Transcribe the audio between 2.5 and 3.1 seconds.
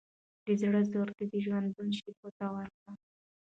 وركه